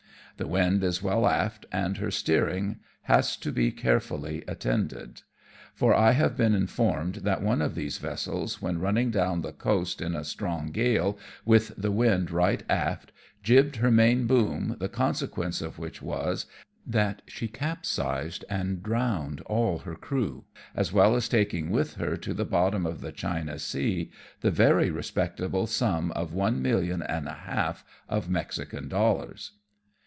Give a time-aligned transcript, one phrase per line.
[0.37, 5.21] The wind is well aft, and her steering has to be care fully attended;
[5.75, 10.01] for I have been informed that one of these vessels, when running down the coast
[10.01, 13.11] in a strong gale, witb the wind right aft,
[13.43, 16.47] jibbed her main boom, the consequence of which was,
[16.87, 22.33] that she capsized and drowned all her crew, as well as taking with her to
[22.33, 24.09] the bottom of the China Sea
[24.39, 29.51] the very respectable sum of One million and a half of Mexican dollars.